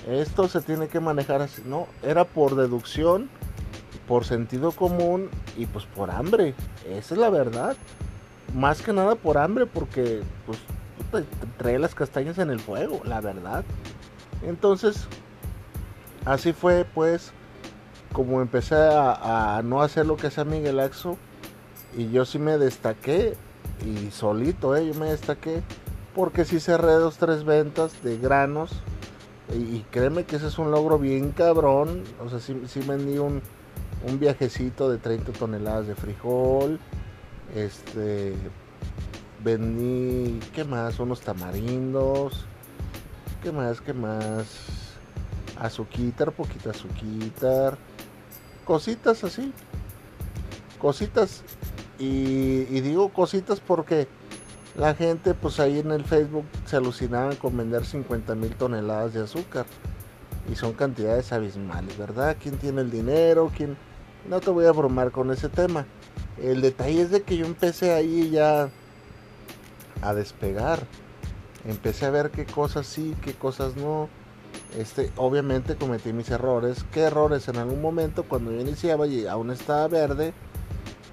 esto 0.10 0.48
se 0.48 0.62
tiene 0.62 0.88
que 0.88 1.00
manejar 1.00 1.42
así. 1.42 1.62
No, 1.66 1.88
era 2.02 2.26
por 2.26 2.56
deducción, 2.56 3.30
por 4.08 4.26
sentido 4.26 4.72
común 4.72 5.30
y 5.58 5.68
pues 5.68 5.86
por 5.86 6.10
hambre. 6.10 6.56
Esa 6.90 7.14
es 7.14 7.20
la 7.20 7.30
verdad. 7.30 7.78
Más 8.54 8.82
que 8.82 8.94
nada 8.94 9.16
por 9.16 9.38
hambre, 9.38 9.66
porque 9.66 10.22
pues 10.46 10.60
trae 11.58 11.80
las 11.80 11.96
castañas 11.96 12.38
en 12.38 12.50
el 12.50 12.60
fuego, 12.60 13.02
la 13.04 13.22
verdad. 13.22 13.64
Entonces, 14.44 15.08
así 16.26 16.54
fue 16.54 16.86
pues 16.94 17.34
como 18.14 18.42
empecé 18.42 18.76
a, 18.76 19.62
no 19.66 19.82
hacer 19.82 20.06
lo 20.06 20.16
que 20.16 20.28
hacía 20.28 20.46
Miguel 20.46 20.80
Axo. 20.80 21.18
Y 21.98 22.10
yo 22.12 22.26
sí 22.26 22.40
me 22.40 22.58
destaqué. 22.58 23.36
Y 23.86 24.12
solito, 24.12 24.76
eh, 24.76 24.88
yo 24.88 24.94
me 24.94 25.08
destaqué. 25.08 25.62
Porque 26.16 26.46
sí 26.46 26.60
cerré 26.60 26.94
dos, 26.94 27.18
tres 27.18 27.44
ventas 27.44 28.04
de 28.04 28.18
granos. 28.18 28.72
Y, 29.52 29.80
créeme 29.92 30.24
que 30.24 30.38
ese 30.38 30.48
es 30.48 30.58
un 30.58 30.72
logro 30.72 31.00
bien 31.00 31.32
cabrón. 31.32 32.04
O 32.24 32.30
sea, 32.30 32.40
sí, 32.40 32.62
sí 32.68 32.80
vendí 32.82 33.18
un, 33.18 33.42
un 34.08 34.20
viajecito 34.20 34.90
de 34.90 35.00
30 35.00 35.34
toneladas 35.34 35.88
de 35.88 35.96
frijol. 35.96 36.80
Este, 37.56 38.34
vendí, 39.44 40.40
¿qué 40.54 40.64
más? 40.64 41.00
Unos 41.00 41.22
tamarindos. 41.22 42.46
¿Qué 43.44 43.52
más? 43.52 43.80
¿Qué 43.82 43.94
más? 43.94 44.48
Azuquitar, 45.60 46.32
poquita 46.32 46.72
azuquitar. 46.72 47.78
Cositas 48.66 49.24
así. 49.24 49.54
Cositas. 50.80 51.44
Y, 52.00 52.64
digo 52.82 53.10
cositas 53.10 53.60
porque 53.60 54.08
la 54.76 54.96
gente 54.96 55.36
pues 55.36 55.60
ahí 55.60 55.80
en 55.80 55.92
el 55.92 56.04
Facebook 56.04 56.46
se 56.66 56.78
alucinaban 56.78 57.36
con 57.36 57.56
vender 57.56 57.86
50 57.86 58.34
mil 58.36 58.56
toneladas 58.56 59.14
de 59.14 59.22
azúcar. 59.22 59.66
Y 60.52 60.56
son 60.56 60.74
cantidades 60.74 61.32
abismales, 61.32 61.98
¿verdad? 61.98 62.36
¿Quién 62.42 62.58
tiene 62.58 62.82
el 62.82 62.90
dinero? 62.90 63.52
¿Quién? 63.56 63.78
No 64.30 64.40
te 64.40 64.50
voy 64.50 64.66
a 64.66 64.72
bromar 64.72 65.12
con 65.12 65.32
ese 65.32 65.50
tema. 65.50 65.86
El 66.42 66.62
detalle 66.62 67.02
es 67.02 67.12
de 67.12 67.24
que 67.24 67.38
yo 67.38 67.46
empecé 67.46 67.94
ahí 67.94 68.30
ya 68.30 68.70
a 70.02 70.14
despegar. 70.14 70.86
Empecé 71.66 72.06
a 72.06 72.10
ver 72.10 72.32
qué 72.32 72.46
cosas 72.46 72.88
sí, 72.88 73.16
qué 73.22 73.34
cosas 73.34 73.76
no. 73.76 74.08
Este, 74.78 75.12
obviamente 75.18 75.76
cometí 75.76 76.14
mis 76.14 76.30
errores. 76.30 76.86
¿Qué 76.92 77.02
errores? 77.02 77.48
En 77.50 77.58
algún 77.58 77.82
momento 77.82 78.24
cuando 78.24 78.52
yo 78.52 78.62
iniciaba 78.62 79.08
y 79.08 79.28
aún 79.28 79.52
estaba 79.52 79.88
verde, 79.88 80.34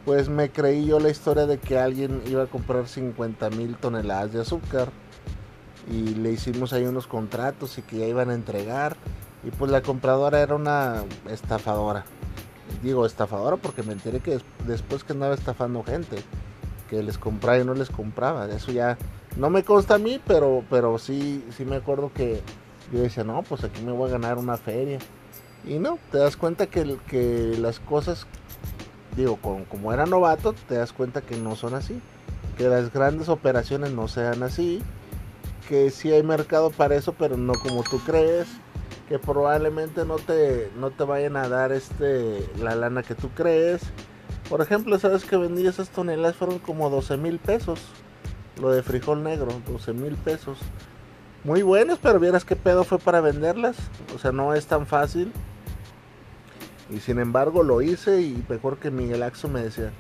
pues 0.05 0.29
me 0.29 0.51
creí 0.51 0.87
yo 0.87 1.01
la 1.01 1.11
historia 1.11 1.47
de 1.47 1.59
que 1.59 1.79
alguien 1.79 2.23
iba 2.27 2.45
a 2.45 2.47
comprar 2.47 2.87
50 2.87 3.51
mil 3.51 3.77
toneladas 3.77 4.33
de 4.33 4.41
azúcar 4.41 4.91
y 5.91 6.15
le 6.15 6.31
hicimos 6.33 6.73
ahí 6.73 6.85
unos 6.85 7.07
contratos 7.07 7.77
y 7.79 7.83
que 7.83 7.99
ya 7.99 8.07
iban 8.07 8.31
a 8.31 8.35
entregar 8.35 8.97
y 9.43 9.51
pues 9.51 9.71
la 9.71 9.83
compradora 9.83 10.41
era 10.41 10.55
una 10.55 11.05
estafadora. 11.29 12.05
Digo 12.83 13.07
estafadora 13.07 13.57
porque 13.57 13.83
me 13.83 13.93
enteré 13.93 14.21
que 14.21 14.41
después 14.67 15.05
que 15.05 15.13
andaba 15.13 15.35
estafando 15.35 15.83
gente 15.83 16.23
que 16.91 17.03
les 17.03 17.19
compraba 17.19 17.59
y 17.59 17.65
no 17.65 17.75
les 17.75 17.89
compraba. 17.89 18.47
Eso 18.47 18.73
ya 18.73 18.99
no 19.37 19.49
me 19.49 19.63
consta 19.63 19.95
a 19.95 19.99
mí, 19.99 20.21
pero, 20.27 20.65
pero 20.69 20.99
sí, 20.99 21.45
sí 21.57 21.65
me 21.65 21.77
acuerdo 21.77 22.11
que 22.13 22.43
yo 22.93 23.01
decía, 23.01 23.23
no, 23.23 23.43
pues 23.43 23.63
aquí 23.63 23.81
me 23.83 23.93
voy 23.93 24.09
a 24.09 24.13
ganar 24.13 24.39
una 24.39 24.57
feria. 24.57 24.99
Y 25.65 25.79
no, 25.79 25.99
te 26.11 26.19
das 26.19 26.37
cuenta 26.37 26.67
que, 26.67 26.97
que 27.07 27.57
las 27.59 27.79
cosas, 27.79 28.27
digo, 29.17 29.39
como, 29.69 29.93
era 29.93 30.07
novato, 30.07 30.55
te 30.69 30.75
das 30.75 30.93
cuenta 30.93 31.21
que 31.21 31.37
no 31.37 31.55
son 31.55 31.75
así. 31.75 32.01
Que 32.59 32.69
las 32.69 32.93
grandes 32.93 33.29
operaciones 33.29 33.93
no 33.93 34.09
sean 34.09 34.43
así. 34.43 34.83
Que 35.69 35.91
sí 35.91 36.13
hay 36.13 36.25
mercado 36.25 36.71
para 36.71 36.97
eso, 36.97 37.15
pero 37.17 37.37
no 37.37 37.53
como 37.55 37.85
tú 37.85 38.01
crees. 38.05 38.49
Que 39.11 39.19
probablemente 39.19 40.07
no 40.07 40.17
te, 40.17 40.71
no 40.79 40.91
te 40.91 41.05
vayan 41.05 41.37
a 41.37 41.49
dar 41.49 41.73
este, 41.73 42.49
la 42.59 42.75
lana 42.75 43.03
que 43.03 43.15
tú 43.15 43.29
crees 43.31 43.83
por 44.51 44.61
ejemplo, 44.61 44.99
sabes 44.99 45.25
que 45.25 45.37
vendí 45.37 45.65
esas 45.65 45.91
toneladas 45.91 46.35
fueron 46.35 46.59
como 46.59 46.91
12 46.91 47.17
mil 47.19 47.39
pesos. 47.39 47.81
Lo 48.61 48.73
de 48.73 48.83
frijol 48.83 49.23
negro, 49.23 49.53
12 49.69 49.93
mil 49.93 50.17
pesos. 50.17 50.59
Muy 51.45 51.63
buenos, 51.63 52.01
pero 52.03 52.19
vieras 52.19 52.45
qué 52.45 52.57
pedo 52.57 52.83
fue 52.83 52.99
para 52.99 53.21
venderlas. 53.21 53.77
O 54.13 54.19
sea, 54.19 54.33
no 54.33 54.53
es 54.53 54.67
tan 54.67 54.89
fácil. 54.89 55.33
Y 56.91 56.99
sin 56.99 57.21
embargo 57.21 57.63
lo 57.63 57.81
hice 57.81 58.23
y 58.23 58.45
mejor 58.49 58.79
que 58.79 58.91
Miguel 58.91 59.23
Axo 59.23 59.47
me 59.47 59.63
decía, 59.63 59.93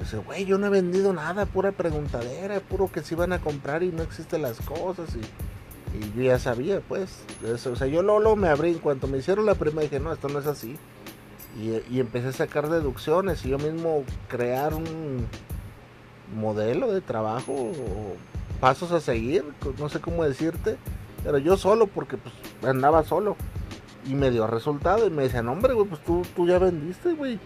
Dice, 0.00 0.18
güey, 0.18 0.44
yo 0.44 0.58
no 0.58 0.66
he 0.66 0.70
vendido 0.70 1.12
nada, 1.12 1.46
pura 1.46 1.70
preguntadera, 1.70 2.58
puro 2.58 2.90
que 2.90 3.02
se 3.02 3.14
iban 3.14 3.32
a 3.32 3.40
comprar 3.40 3.84
y 3.84 3.92
no 3.92 4.02
existen 4.02 4.42
las 4.42 4.60
cosas. 4.60 5.14
Y, 5.14 5.20
y 5.94 6.16
yo 6.16 6.22
ya 6.24 6.38
sabía, 6.38 6.80
pues. 6.80 7.22
O 7.66 7.76
sea, 7.76 7.86
yo 7.86 8.02
Lolo 8.02 8.36
me 8.36 8.48
abrí 8.48 8.70
en 8.70 8.78
cuanto 8.78 9.06
me 9.06 9.18
hicieron 9.18 9.46
la 9.46 9.54
primera 9.54 9.82
dije, 9.82 10.00
no, 10.00 10.12
esto 10.12 10.28
no 10.28 10.38
es 10.38 10.46
así. 10.46 10.76
Y, 11.58 11.94
y 11.94 12.00
empecé 12.00 12.28
a 12.28 12.32
sacar 12.32 12.68
deducciones 12.68 13.44
y 13.44 13.50
yo 13.50 13.58
mismo 13.58 14.04
crear 14.28 14.74
un 14.74 15.26
modelo 16.36 16.92
de 16.92 17.00
trabajo 17.00 17.52
o 17.52 18.16
pasos 18.60 18.92
a 18.92 19.00
seguir, 19.00 19.44
no 19.78 19.88
sé 19.88 20.00
cómo 20.00 20.24
decirte, 20.24 20.76
pero 21.24 21.38
yo 21.38 21.56
solo 21.56 21.86
porque 21.86 22.16
pues 22.16 22.34
andaba 22.62 23.04
solo 23.04 23.36
y 24.06 24.14
me 24.14 24.30
dio 24.30 24.46
resultado 24.46 25.06
y 25.06 25.10
me 25.10 25.24
decían, 25.24 25.48
hombre, 25.48 25.74
güey, 25.74 25.86
pues 25.86 26.02
tú, 26.04 26.22
tú 26.34 26.46
ya 26.46 26.58
vendiste, 26.58 27.12
güey, 27.12 27.38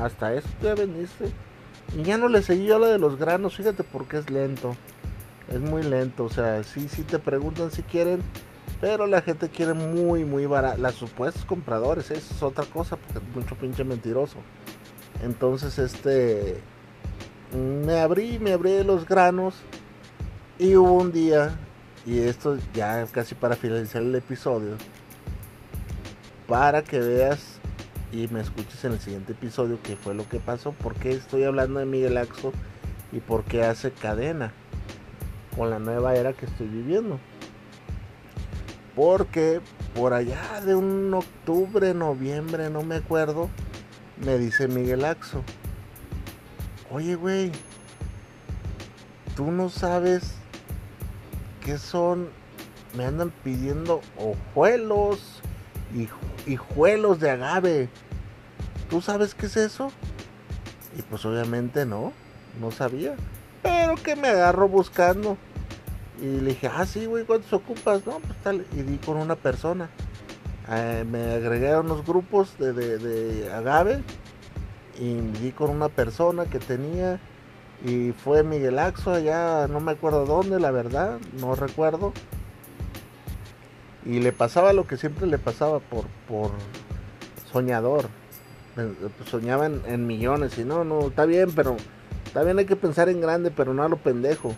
hasta 0.00 0.34
eso 0.34 0.48
tú 0.60 0.66
ya 0.66 0.74
vendiste. 0.74 1.30
Y 1.96 2.02
ya 2.02 2.18
no 2.18 2.28
le 2.28 2.42
seguí 2.42 2.66
yo 2.66 2.78
la 2.78 2.88
de 2.88 2.98
los 2.98 3.18
granos, 3.18 3.56
fíjate 3.56 3.82
porque 3.82 4.18
es 4.18 4.30
lento, 4.30 4.74
es 5.50 5.60
muy 5.60 5.82
lento, 5.82 6.24
o 6.24 6.30
sea, 6.30 6.62
sí, 6.62 6.88
sí 6.88 7.02
te 7.02 7.18
preguntan 7.18 7.70
si 7.70 7.82
quieren, 7.82 8.20
pero 8.80 9.06
la 9.06 9.22
gente 9.22 9.48
quiere 9.48 9.72
muy, 9.72 10.24
muy 10.24 10.46
barato, 10.46 10.80
los 10.80 10.94
supuestos 10.94 11.44
compradores, 11.44 12.10
eso 12.10 12.34
es 12.34 12.42
otra 12.42 12.64
cosa, 12.66 12.96
porque 12.96 13.18
es 13.18 13.36
mucho 13.36 13.54
pinche 13.56 13.82
mentiroso. 13.84 14.36
Entonces, 15.22 15.78
este, 15.78 16.60
me 17.56 18.00
abrí, 18.00 18.38
me 18.38 18.52
abrí 18.52 18.84
los 18.84 19.06
granos 19.06 19.54
y 20.58 20.76
hubo 20.76 20.92
un 20.92 21.12
día, 21.12 21.58
y 22.04 22.18
esto 22.20 22.58
ya 22.74 23.06
casi 23.06 23.34
para 23.34 23.56
finalizar 23.56 24.02
el 24.02 24.14
episodio, 24.14 24.76
para 26.46 26.82
que 26.82 27.00
veas 27.00 27.58
y 28.12 28.28
me 28.28 28.40
escuches 28.40 28.84
en 28.84 28.92
el 28.92 29.00
siguiente 29.00 29.32
episodio 29.32 29.78
qué 29.82 29.96
fue 29.96 30.14
lo 30.14 30.28
que 30.28 30.40
pasó, 30.40 30.72
por 30.72 30.94
qué 30.94 31.12
estoy 31.12 31.44
hablando 31.44 31.80
de 31.80 31.86
Miguel 31.86 32.16
Axo 32.16 32.52
y 33.12 33.20
por 33.20 33.44
qué 33.44 33.64
hace 33.64 33.90
cadena 33.90 34.52
con 35.58 35.68
la 35.68 35.78
nueva 35.78 36.14
era 36.14 36.32
que 36.32 36.46
estoy 36.46 36.68
viviendo. 36.68 37.18
Porque 38.96 39.60
por 39.94 40.14
allá 40.14 40.62
de 40.64 40.74
un 40.74 41.12
octubre, 41.12 41.92
noviembre, 41.92 42.70
no 42.70 42.82
me 42.82 42.96
acuerdo, 42.96 43.50
me 44.24 44.38
dice 44.38 44.68
Miguel 44.68 45.04
Axo, 45.04 45.42
oye 46.90 47.14
güey, 47.14 47.52
tú 49.36 49.50
no 49.50 49.68
sabes 49.68 50.38
son, 51.76 52.30
me 52.96 53.04
andan 53.04 53.30
pidiendo 53.44 54.00
ojuelos 54.16 55.42
y 55.94 56.08
hijuelos 56.50 57.20
de 57.20 57.30
agave. 57.30 57.88
¿Tú 58.88 59.02
sabes 59.02 59.34
qué 59.34 59.46
es 59.46 59.56
eso? 59.58 59.92
Y 60.96 61.02
pues 61.02 61.26
obviamente 61.26 61.84
no, 61.84 62.14
no 62.58 62.70
sabía. 62.70 63.16
Pero 63.62 63.96
que 63.96 64.16
me 64.16 64.28
agarro 64.28 64.68
buscando. 64.68 65.36
Y 66.20 66.40
le 66.40 66.50
dije, 66.50 66.68
ah, 66.68 66.84
sí, 66.84 67.06
güey, 67.06 67.24
¿cuántos 67.24 67.52
ocupas? 67.52 68.04
No, 68.06 68.18
pues 68.18 68.38
tal. 68.42 68.66
Y 68.72 68.82
di 68.82 68.98
con 68.98 69.16
una 69.16 69.36
persona. 69.36 69.88
Eh, 70.70 71.04
me 71.10 71.32
agregué 71.32 71.72
a 71.72 71.80
unos 71.80 72.04
grupos 72.04 72.58
de, 72.58 72.72
de, 72.72 73.52
agave. 73.52 74.02
Y 74.98 75.14
di 75.14 75.52
con 75.52 75.70
una 75.70 75.88
persona 75.88 76.46
que 76.46 76.58
tenía 76.58 77.20
y 77.84 78.12
fue 78.12 78.42
Miguel 78.42 78.78
Axo 78.78 79.12
allá, 79.12 79.68
no 79.68 79.78
me 79.80 79.92
acuerdo 79.92 80.26
dónde, 80.26 80.58
la 80.58 80.70
verdad, 80.70 81.18
no 81.40 81.54
recuerdo. 81.54 82.12
Y 84.04 84.20
le 84.20 84.32
pasaba 84.32 84.72
lo 84.72 84.86
que 84.86 84.96
siempre 84.96 85.26
le 85.26 85.38
pasaba 85.38 85.78
por, 85.78 86.06
por 86.26 86.50
soñador. 87.52 88.08
Soñaba 89.26 89.66
en, 89.66 90.06
millones 90.06 90.56
y 90.58 90.64
no, 90.64 90.84
no, 90.84 91.08
está 91.08 91.24
bien, 91.24 91.52
pero 91.52 91.76
también 92.32 92.58
hay 92.58 92.64
que 92.64 92.76
pensar 92.76 93.08
en 93.08 93.20
grande, 93.20 93.50
pero 93.50 93.74
no 93.74 93.82
a 93.82 93.88
lo 93.88 93.96
pendejo. 93.96 94.54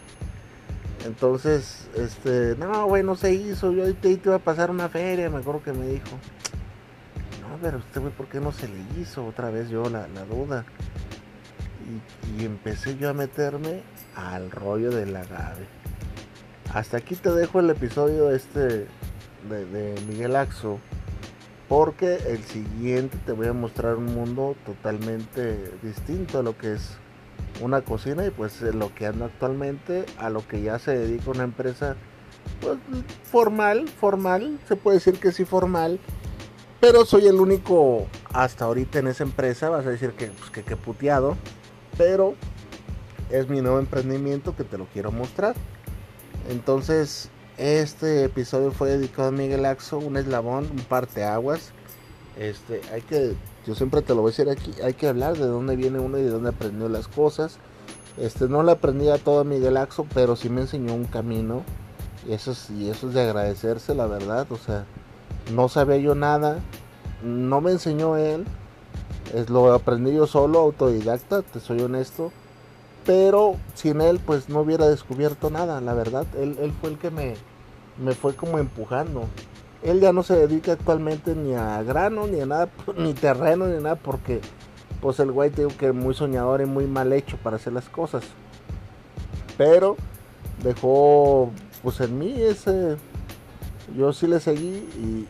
Entonces, 1.05 1.89
este, 1.97 2.57
no, 2.59 2.87
güey, 2.87 3.03
no 3.03 3.17
se 3.17 3.33
hizo. 3.33 3.73
Yo 3.73 3.85
te, 3.95 4.17
te 4.17 4.29
iba 4.29 4.37
a 4.37 4.39
pasar 4.41 4.71
una 4.71 4.89
feria, 4.89 5.31
me 5.31 5.39
acuerdo 5.39 5.63
que 5.63 5.73
me 5.73 5.87
dijo. 5.87 6.11
No, 7.43 7.57
pero 7.61 7.79
usted, 7.79 8.01
güey, 8.01 8.13
¿por 8.13 8.27
qué 8.27 8.41
no 8.41 8.53
se 8.53 8.69
le 8.69 9.01
hizo 9.01 9.25
otra 9.27 9.51
vez 9.51 9.71
yo 9.71 9.89
la, 9.89 10.07
la 10.09 10.25
duda? 10.25 10.65
y, 12.39 12.45
empecé 12.45 12.97
yo 12.97 13.11
a 13.11 13.13
meterme 13.13 13.83
al 14.15 14.51
rollo 14.51 14.91
del 14.91 15.15
agave. 15.17 15.67
Hasta 16.73 16.99
aquí 16.99 17.17
te 17.17 17.31
dejo 17.31 17.61
el 17.61 17.71
episodio 17.71 18.31
este 18.31 18.87
de, 19.49 19.95
Miguel 20.09 20.37
Axo. 20.37 20.79
Porque 21.69 22.17
el 22.27 22.43
siguiente 22.43 23.17
te 23.25 23.31
voy 23.31 23.47
a 23.47 23.53
mostrar 23.53 23.95
un 23.95 24.07
mundo 24.07 24.57
totalmente 24.67 25.71
distinto 25.83 26.41
a 26.41 26.43
lo 26.43 26.59
que 26.59 26.73
es 26.73 26.97
una 27.61 27.83
cocina 27.83 28.27
y 28.27 28.31
pues 28.31 28.61
lo 28.63 28.95
que 28.95 29.07
ando 29.07 29.25
actualmente 29.25 30.05
a 30.19 30.31
lo 30.31 30.47
que 30.47 30.63
ya 30.63 30.79
se 30.79 30.97
dedica 30.97 31.31
una 31.31 31.45
empresa 31.45 31.97
pues, 32.61 32.79
formal, 33.25 33.89
formal, 33.89 34.59
se 34.67 34.77
puede 34.77 34.99
decir 34.99 35.19
que 35.19 35.33
sí 35.33 35.45
formal, 35.45 36.01
pero 36.81 37.05
soy 37.05 37.27
el 37.27 37.37
único 37.37 38.07
hasta 38.33 38.65
ahorita 38.65 38.99
en 38.99 39.09
esa 39.09 39.25
empresa, 39.25 39.69
vas 39.69 39.87
a 39.87 39.91
decir 39.91 40.13
que 40.13 40.27
pues, 40.29 40.51
que, 40.51 40.63
que 40.63 40.77
puteado, 40.77 41.37
pero 41.99 42.35
es 43.31 43.49
mi 43.49 43.61
nuevo 43.61 43.79
emprendimiento 43.79 44.57
que 44.57 44.65
te 44.65 44.79
lo 44.79 44.87
quiero 44.87 45.13
mostrar. 45.13 45.55
Entonces, 46.49 47.31
este 47.59 48.25
episodio 48.25 48.73
fue 48.73 48.91
dedicado 48.91 49.29
a 49.29 49.33
Miguel 49.33 49.67
Axo, 49.67 49.99
un 49.99 50.17
eslabón, 50.17 50.67
un 50.71 50.79
parteaguas. 50.79 51.73
Este, 52.39 52.81
hay 52.93 53.03
que, 53.03 53.35
yo 53.67 53.75
siempre 53.75 54.03
te 54.03 54.15
lo 54.15 54.23
voy 54.23 54.31
a 54.31 54.33
decir 54.33 54.49
aquí, 54.49 54.73
hay 54.83 54.95
que 54.95 55.09
hablar 55.09 55.37
de 55.37 55.47
dónde 55.47 55.77
viene 55.77 55.99
uno 55.99 56.19
y 56.19 56.23
de 56.23 56.31
dónde 56.31 56.51
aprendió 56.51 56.89
las 56.89 57.09
cosas. 57.09 57.59
Este, 58.17 58.49
no 58.49 58.63
le 58.63 58.73
aprendí 58.73 59.09
a 59.09 59.19
todo 59.19 59.41
a 59.41 59.45
Miguel 59.45 59.77
Axo, 59.77 60.07
pero 60.15 60.37
sí 60.37 60.49
me 60.49 60.63
enseñó 60.63 60.95
un 60.95 61.05
camino. 61.05 61.63
Y 62.29 62.33
eso, 62.33 62.53
es, 62.53 62.71
y 62.71 62.89
eso 62.89 63.09
es 63.09 63.15
de 63.15 63.23
agradecerse, 63.23 63.95
la 63.95 64.07
verdad. 64.07 64.51
O 64.51 64.57
sea, 64.57 64.85
no 65.53 65.69
sabía 65.69 65.99
yo 65.99 66.15
nada, 66.15 66.59
no 67.23 67.61
me 67.61 67.73
enseñó 67.73 68.17
él, 68.17 68.45
es, 69.35 69.51
lo 69.51 69.73
aprendí 69.73 70.15
yo 70.15 70.27
solo, 70.27 70.59
autodidacta, 70.59 71.43
te 71.43 71.61
soy 71.61 71.81
honesto. 71.81 72.33
Pero 73.07 73.57
sin 73.75 74.01
él, 74.01 74.21
pues 74.25 74.49
no 74.49 74.61
hubiera 74.61 74.89
descubierto 74.89 75.51
nada, 75.51 75.81
la 75.81 75.95
verdad. 75.95 76.27
Él, 76.39 76.57
él 76.61 76.73
fue 76.81 76.91
el 76.91 76.99
que 76.99 77.11
me, 77.11 77.35
me 77.99 78.15
fue 78.15 78.35
como 78.35 78.59
empujando. 78.59 79.25
Él 79.83 80.01
ya 80.01 80.13
no 80.13 80.23
se 80.23 80.35
dedica 80.35 80.73
actualmente 80.73 81.35
ni 81.35 81.55
a 81.55 81.83
grano, 81.83 82.27
ni 82.27 82.41
a 82.41 82.47
nada, 82.47 82.69
ni 82.97 83.15
terreno, 83.15 83.67
ni 83.67 83.83
nada, 83.83 83.97
porque 83.97 84.41
pues 85.01 85.19
el 85.21 85.33
güey 85.33 85.51
tengo 85.51 85.71
que 85.77 85.93
muy 85.93 86.15
soñador 86.15 86.61
y 86.61 86.67
muy 86.67 86.87
mal 86.87 87.13
hecho 87.13 87.37
para 87.39 87.57
hacer 87.57 87.73
las 87.73 87.89
cosas. 87.89 88.25
Pero 89.57 89.97
dejó 90.63 91.51
pues 91.83 92.01
en 92.01 92.19
mí 92.19 92.35
ese... 92.41 92.97
Yo 93.97 94.13
sí 94.13 94.29
le 94.29 94.39
seguí 94.39 94.87
y 94.97 95.27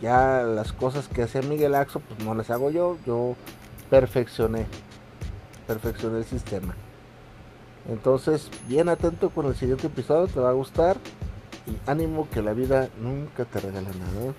ya 0.00 0.42
las 0.42 0.72
cosas 0.72 1.08
que 1.08 1.22
hacía 1.22 1.42
Miguel 1.42 1.74
Axo, 1.74 2.00
pues 2.00 2.24
no 2.24 2.34
las 2.34 2.50
hago 2.50 2.70
yo, 2.70 2.96
yo 3.06 3.34
perfeccioné, 3.90 4.66
perfeccioné 5.66 6.18
el 6.18 6.24
sistema. 6.24 6.74
Entonces, 7.88 8.50
bien 8.68 8.88
atento 8.88 9.30
con 9.30 9.46
el 9.46 9.54
siguiente 9.54 9.86
episodio, 9.86 10.26
te 10.26 10.40
va 10.40 10.50
a 10.50 10.54
gustar. 10.54 10.96
Y 11.66 11.90
ánimo 11.90 12.28
que 12.30 12.42
la 12.42 12.52
vida 12.52 12.88
nunca 13.00 13.44
te 13.44 13.60
regala 13.60 13.90
nada. 13.90 14.34